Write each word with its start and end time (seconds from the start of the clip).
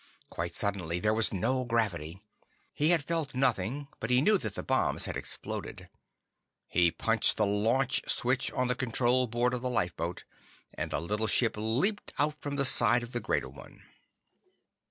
Quite 0.31 0.55
suddenly, 0.55 0.99
there 0.99 1.13
was 1.13 1.31
no 1.31 1.63
gravity. 1.63 2.23
He 2.73 2.89
had 2.89 3.03
felt 3.03 3.35
nothing, 3.35 3.87
but 3.99 4.09
he 4.09 4.19
knew 4.19 4.39
that 4.39 4.55
the 4.55 4.63
bombs 4.63 5.05
had 5.05 5.15
exploded. 5.15 5.89
He 6.67 6.89
punched 6.89 7.37
the 7.37 7.45
LAUNCH 7.45 8.09
switch 8.09 8.51
on 8.53 8.67
the 8.67 8.73
control 8.73 9.27
board 9.27 9.53
of 9.53 9.61
the 9.61 9.69
lifeboat, 9.69 10.23
and 10.73 10.89
the 10.89 10.99
little 10.99 11.27
ship 11.27 11.53
leaped 11.55 12.13
out 12.17 12.41
from 12.41 12.55
the 12.55 12.65
side 12.65 13.03
of 13.03 13.11
the 13.11 13.19
greater 13.19 13.49
one. 13.49 13.83